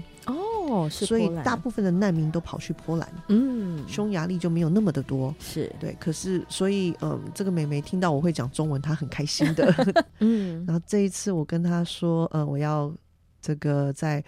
[0.86, 5.96] 哦，所以大部分的难民都跑去波兰，嗯，匈牙利就没有那么的多，是对。
[6.00, 9.74] 可是，所以，嗯，这个美眉听到我会讲中文，她很开心的，
[10.20, 10.64] 嗯。
[10.68, 12.94] 然后这一次我跟她说，呃，我要
[13.42, 14.24] 这个在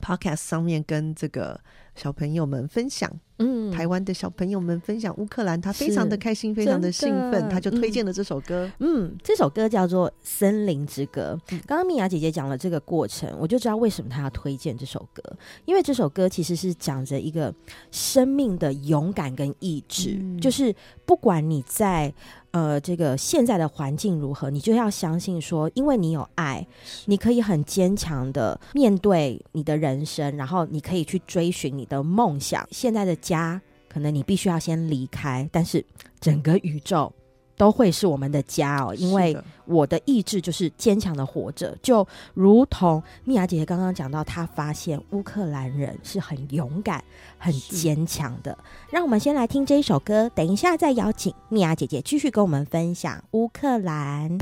[0.00, 1.58] podcast 上面跟这个
[1.94, 8.70] 小朋友们分享，嗯，台湾的小朋友们分享乌克兰，他非常的开心，非常的兴奋，他就推荐了这首歌。
[8.80, 11.38] 嗯，这首歌叫做《森林之歌》。
[11.66, 15.22] 刚刚米娅姐姐讲了这个过程，我就知道为什么她要推荐这首歌，
[15.64, 17.54] 因为这首歌其实是讲着一个
[17.90, 20.74] 生命的勇敢跟意志，嗯、就是
[21.04, 22.12] 不管你在。
[22.54, 26.64] 呃，这个现在的环境如何，你就要相信说，因为你有爱，
[27.06, 32.64] 你可以很坚强的面对你的人生，然后你可以去追寻你的梦想。
[32.70, 35.84] 现在的家，可能你必须要先离开，但是
[36.20, 37.12] 整个宇宙。
[37.56, 47.02] 都会是我们的家哦，因为我的意志就是坚强的活着，就如同蜜雅姐姐刚刚讲到，她发现乌克兰人是很勇敢、
[47.38, 48.56] 很坚强的。
[48.90, 54.38] 让我们先来听这一首歌，等一下再邀请蜜雅姐姐继续跟我们分享乌克兰。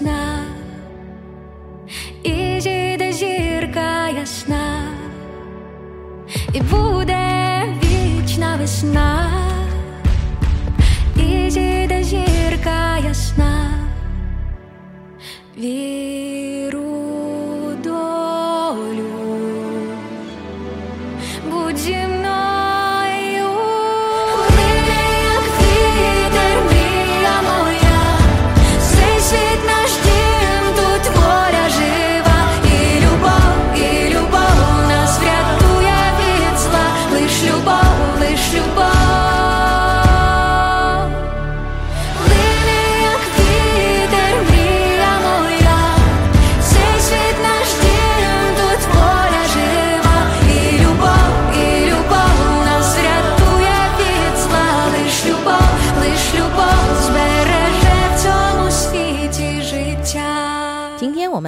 [0.00, 0.49] now.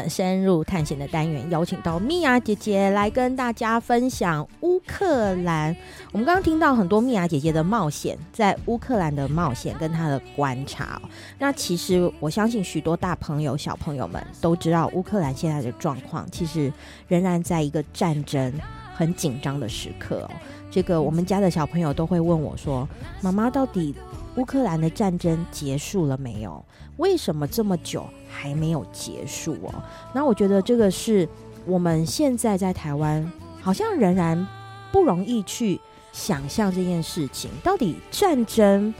[0.09, 5.75] 深入探险的单元，邀请到米娅姐姐来跟大家分享乌克兰。
[6.13, 11.01] 我们刚刚听到很多米娅姐姐的冒险，在乌克兰的冒险跟她的观察。
[11.39, 16.73] 那其实我相信许多大朋友、小朋友们都知道，乌克兰现在的状况其实
[17.09, 18.53] 仍然在一个战争
[18.95, 20.31] 很紧张的时刻哦。
[20.71, 22.89] 这个我们家的小朋友都会问我说
[23.21, 23.95] ：“妈妈，到底
[24.37, 26.65] 乌克兰的战争结束了没有？
[26.97, 29.75] 为什么这么久？”还没有结束哦，
[30.15, 31.29] 那我觉得这个是
[31.67, 33.31] 我们现在在台湾
[33.61, 34.49] 好像仍然
[34.91, 35.79] 不容易去
[36.13, 37.51] 想象这件事情。
[37.63, 38.93] 到底战争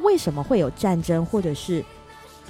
[0.00, 1.82] 为什么会有战争，或者是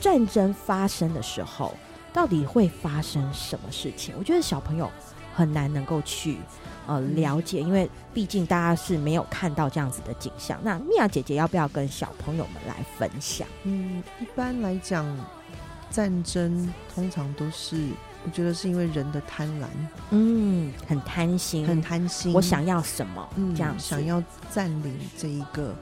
[0.00, 1.74] 战争发生的时候，
[2.10, 4.14] 到底会发生什么事情？
[4.18, 4.90] 我觉得小朋友
[5.34, 6.38] 很难能够去
[6.86, 10.58] 呃了解，因为毕竟大家是没有看到这样子的景象。
[10.62, 13.46] 那米娅姐姐要不要跟小朋友们来分享？
[13.64, 15.06] 嗯，一般来讲。
[15.92, 17.88] 战争通常都是，
[18.24, 19.66] 我觉得是因为人的贪婪，
[20.10, 22.32] 嗯，很贪心，很贪心。
[22.32, 23.28] 我想要什么？
[23.34, 24.22] 嗯，这样想要
[24.52, 25.74] 占领这一个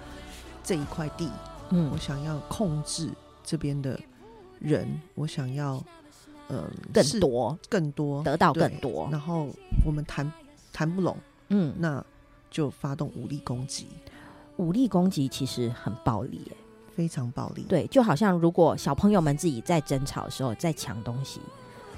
[0.64, 1.30] 这一块地，
[1.68, 3.10] 嗯，我想要控制
[3.44, 4.00] 这边的
[4.60, 5.84] 人，我想要，
[6.48, 9.08] 呃，更多，更多，得到更多。
[9.10, 9.48] 然后
[9.84, 10.30] 我们谈
[10.72, 11.16] 谈不拢，
[11.48, 12.04] 嗯，那
[12.50, 13.86] 就发动武力攻击。
[14.56, 16.52] 武力攻击其实很暴力耶。
[16.96, 21.38] 非常暴力，对，就好像如果小朋友们自己在争吵的时候在抢东西，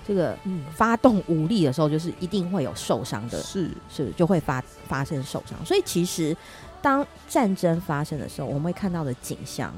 [0.07, 0.37] 这个
[0.75, 5.59] 发动武力的时候，就是一定会有受伤的，是是就会发发生受伤。
[5.65, 6.37] 所以其实
[6.83, 9.73] 当战争发生的时候，我们会看到的景象，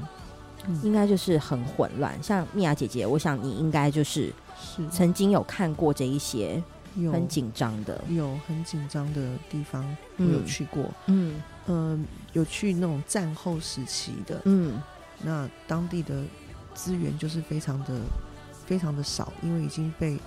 [0.83, 2.13] 应该就是很混乱。
[2.17, 4.29] 嗯、像米娅姐姐，我想你应该就是
[4.63, 4.87] 是。
[4.89, 6.63] 曾经有看过这一些
[6.95, 9.85] 很紧张的，有，有很紧张的地方，
[10.17, 11.41] 我有去过，嗯。
[11.67, 11.99] 嗯、呃，
[12.33, 14.81] 有去那种战后时期的，嗯。
[15.21, 16.23] 那当地的
[16.73, 17.99] 资源就是非常的、
[18.65, 20.17] 非常的少，因为已经被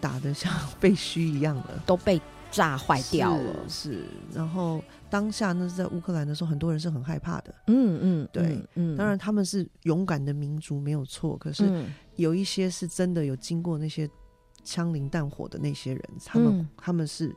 [0.00, 2.20] 打得像 废墟一样了，都被
[2.50, 3.54] 炸坏掉了。
[3.68, 4.82] 是，是，然后
[5.12, 7.54] 当下那是在乌克兰的时候，很多人是很害怕的。
[7.66, 8.96] 嗯嗯，对，嗯，嗯。
[8.96, 11.84] 当然他们是勇敢的民族没有错，可是
[12.16, 14.08] 有一些是真的有经过那些
[14.64, 17.30] 枪林弹火的那些人，他们、嗯、他们是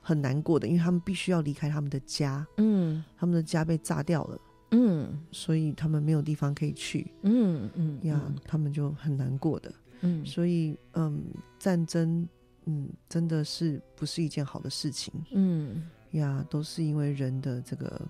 [0.00, 4.38] 很难过的，因为他们必须要离开他们的家，嗯，他们的家被炸掉了。
[4.70, 11.24] 嗯，所以他们没有地方可以去，嗯嗯呀，他们就很难过的，嗯，所以嗯，
[11.58, 12.28] 战争
[12.66, 15.82] 嗯真的是不是一件好的事情，嗯
[16.12, 18.00] 呀，都是因为人的这个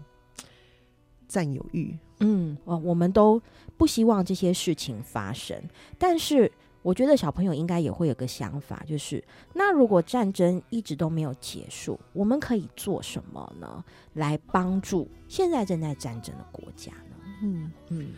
[1.29, 3.41] 占有欲，嗯，哦，我们都
[3.77, 5.61] 不希望这些事情发生，
[5.99, 6.51] 但是
[6.83, 9.23] 我觉得小朋友应该也会有个想法，就是
[9.53, 13.85] 那如果战争一直都没有结束，我们可以做什么呢？
[14.15, 17.17] 来帮助现在正在战争的国家呢？
[17.43, 18.09] 嗯嗯，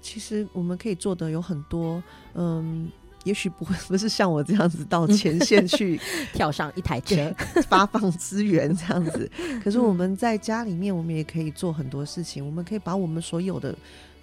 [0.00, 2.02] 其实我们可以做的有很多，
[2.34, 2.90] 嗯。
[3.24, 6.00] 也许不会不是像我这样子到前线去
[6.32, 7.34] 跳上一台车
[7.68, 9.30] 发放资源这样子，
[9.62, 12.44] 可是我们在家里面，我们也可以做很多事情。
[12.44, 13.76] 我们可以把我们所有的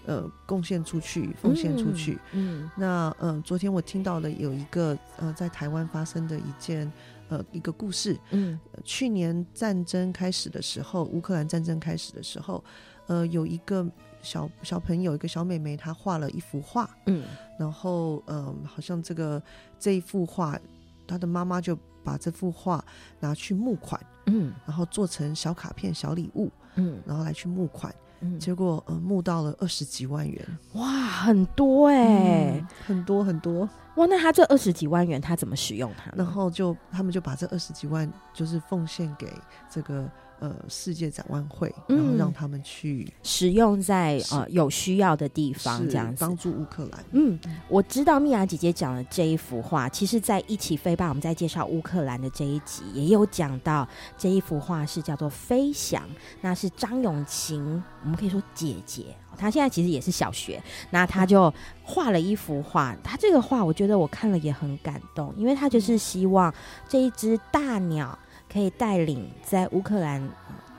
[0.05, 2.13] 呃贡献出去，奉献出去。
[2.31, 6.91] 嗯，嗯那呃，昨天我听到了有一个呃在台湾发生的一件
[7.29, 8.17] 呃一个故事。
[8.31, 12.63] 嗯，去年战争开始的时候，乌克兰战争开始的时候，
[13.07, 13.85] 呃，有一个。
[14.25, 17.23] 小小朋友，一个小妹妹，她画了一幅画，嗯，
[17.59, 19.41] 然后嗯，好像这个
[19.79, 20.59] 这一幅画，
[21.07, 22.83] 她的妈妈就把这幅画
[23.19, 36.11] 拿去募款，嗯，然后做成小卡片、小礼物，嗯，然后来去募款，嗯，结果呃募到了二十几万元，哇，很多哎、欸嗯，很多很多，哇，那他这二十几万元他怎么使用它？
[36.17, 39.31] 然后就他们就把这二十几万就是奉献给
[39.69, 40.09] 这个。
[40.39, 47.05] 呃，世界展望会，然后让他们去、嗯、使用在呃有需要的地方，这样子帮助乌克兰。
[47.11, 56.01] 嗯，我知道蜜雅姐姐讲的这一幅画，其实，在一起飞吧，我们在介绍乌克兰的这一集也有讲到这一幅画是叫做《飞翔》，
[56.41, 59.05] 那是张永晴，我们可以说姐姐，
[59.37, 60.61] 她现在其实也是小学，
[60.91, 62.93] 那她就画了一幅画。
[63.01, 66.53] 她这个画，我觉得我看了也很感动，因为她就是希望
[66.89, 68.19] 这一只大鸟。
[68.55, 70.25] 可以带领在乌克兰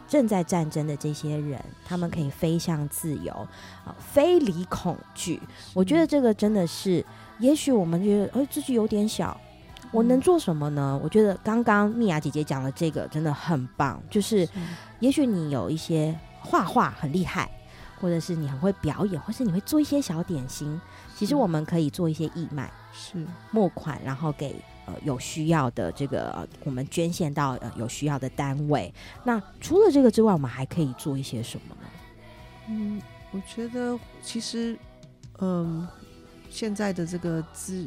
[0.09, 3.31] 正在战争的这些人，他们可以飞向自由，
[3.85, 5.39] 啊，飞离恐惧。
[5.75, 7.05] 我觉得这个真的是，
[7.39, 9.39] 也许我们觉得，哎，自己有点小，
[9.91, 10.99] 我能做什么呢？
[11.05, 14.49] 我觉得刚刚蜜雅姐姐讲的这个真的很棒，就是，
[15.01, 17.51] 也许你有一些画画很厉害，
[18.01, 20.81] 或者是你很会表演，或是你会做一些小点心，
[21.15, 24.57] 其实我们可以做一些义卖，是募款，然后给。
[24.87, 28.93] 呃，有需要的这个，呃、我们捐献到呃有需要的单位。
[29.25, 31.89] 那除了这个之外，我们还可以做一些什么呢？
[32.69, 34.79] 嗯，我觉得其实，
[35.39, 35.87] 嗯，
[36.49, 37.87] 现在的这个资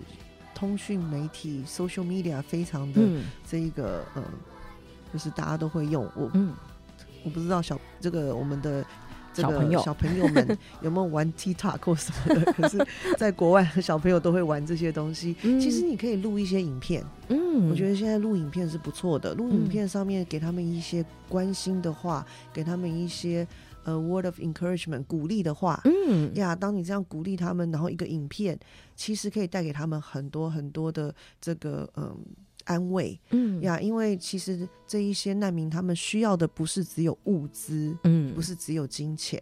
[0.53, 3.01] 通讯媒体 social media 非常的
[3.47, 4.39] 这一个，嗯，嗯，
[5.13, 6.03] 就是大家都会用。
[6.15, 6.53] 我，嗯，
[7.23, 8.85] 我不知道小这个我们的。
[9.33, 12.51] 小朋友，小朋友们 有没有玩 TikTok 或什么的？
[12.53, 12.77] 可是，
[13.17, 15.35] 在国外，小朋友都会玩这些东西。
[15.43, 17.03] 嗯、其实，你可以录一些影片。
[17.29, 19.33] 嗯，我觉得现在录影片是不错的。
[19.33, 23.47] 录影片上面给他们一些关心的话，嗯、给他们一些
[23.83, 25.79] 呃 word of encouragement 鼓励的话。
[25.85, 28.59] 嗯呀，当你这样鼓励他们，然后一个影片，
[28.95, 32.17] 其实可以带给他们很多很多的这个嗯。
[32.69, 33.59] 安慰，嗯。
[33.61, 39.37] 呀，因为其实这一些难民他们需要的不是只有物资，嗯，不是只有金钱，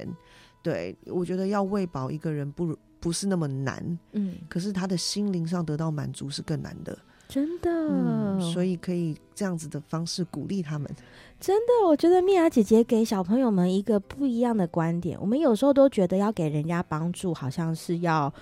[0.63, 6.97] 对，我觉得要喂饱一个人不不是那么难，嗯，可是他的心灵上得到满足是更难的，
[7.27, 10.89] 真的，嗯，所以可以这样子的方式鼓励他们，
[11.39, 18.33] 真的，我觉得蜜雅姐姐给小朋友们一个不一样的观点，我们有时候都觉得要给人家帮助，好像是要。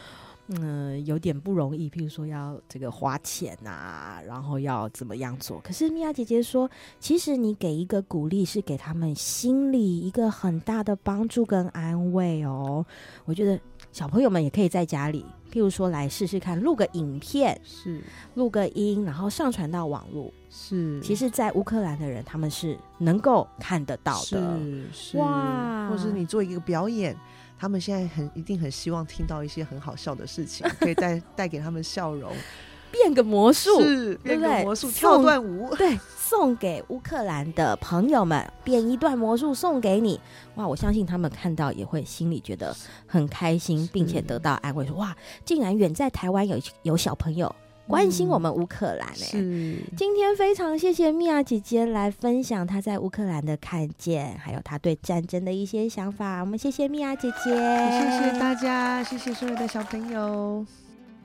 [0.47, 1.89] 嗯，有点不容易。
[1.89, 5.59] 譬如说，要这个花钱啊，然后要怎么样做？
[5.61, 6.69] 可是米娅姐姐说，
[6.99, 12.85] 其实你给一个鼓励，是给他们心里一个很大的帮助跟安慰哦。
[13.25, 13.59] 我觉得
[13.91, 17.99] 小朋友们也可以在家里，譬如说来试试看，录个影片，是
[18.35, 20.31] 录个音，然后上传到网络。
[20.51, 24.59] 是，其实，在乌克兰的人，他们是能够看得到的。
[24.59, 27.17] 是，是哇，或是你做一个表演。
[27.57, 32.31] 他们现在很一定很希望听到一些很好笑的事情， 可以带带给他们笑容，
[32.91, 40.19] 变个魔术，是变个魔术，跳段舞， 对，送给乌克兰的朋友们，变一段魔术送给你，
[40.55, 40.67] 哇！
[40.67, 42.75] 我相信他们看到也会心里觉得
[43.05, 47.53] 很开心，并且得到安慰，说哇，竟然远在台湾有有小朋友。
[47.87, 49.29] 关心我们乌克兰哎、
[49.95, 56.41] 今天非常谢谢米娅姐姐来分享她在乌克兰的看见，还有她对战争的一些想法。
[56.41, 60.65] 我们谢谢米娅姐姐，谢谢大家，谢谢所有的小朋友。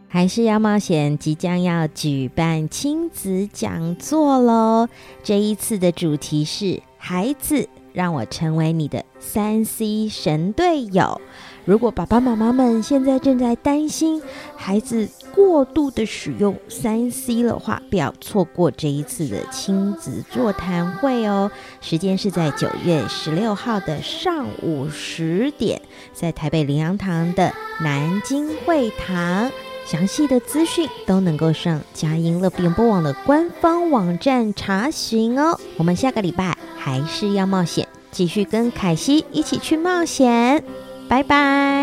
[0.07, 4.89] 还是要冒险即将要举办亲子讲座喽！
[5.23, 11.21] 这一次的主题是孩子，让我成为你的三 C 神队友。
[11.65, 14.21] 如果爸爸妈妈们现在正在担心
[14.57, 21.51] 孩子过度的使用三 C 的话，不要错过这一次的亲子座谈会哦。
[21.81, 25.81] 时间是在九月十六号的上午十点，
[26.13, 29.51] 在台北羚羊堂的南京会堂。
[29.87, 35.59] 详细的资讯都能够上佳音乐联播网的官方网站查询哦。
[35.77, 40.63] 我们下个礼拜还是要冒险，继续跟凯西一起去冒险。
[41.11, 41.80] 拜拜。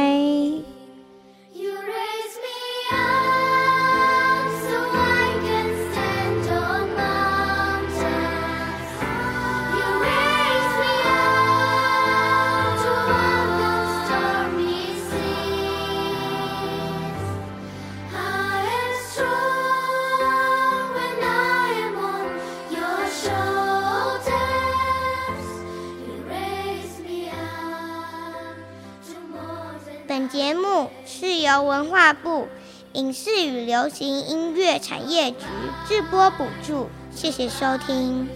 [32.98, 35.45] 影视与流行音乐产业局
[35.88, 38.28] 制播补助，谢谢收听。